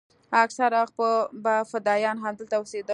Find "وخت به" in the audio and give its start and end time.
0.97-1.53